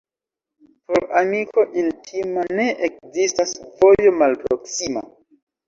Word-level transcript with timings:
Por 0.87 1.01
amiko 1.21 1.65
intima 1.83 2.47
ne 2.61 2.67
ekzistas 2.89 3.55
vojo 3.77 4.17
malproksima. 4.25 5.09